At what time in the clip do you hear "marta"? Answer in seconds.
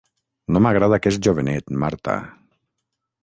1.83-2.17